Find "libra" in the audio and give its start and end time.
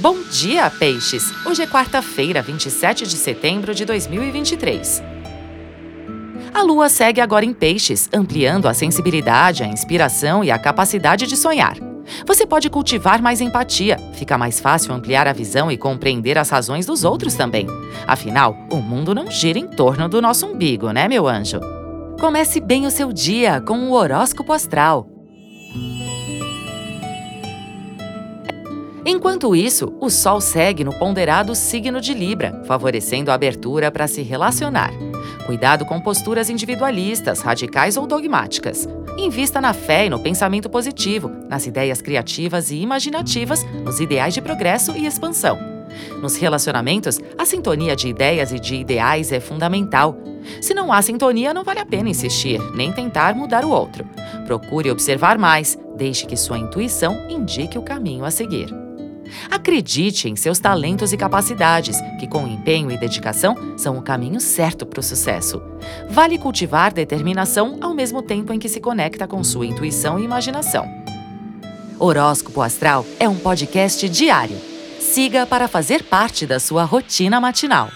32.12-32.62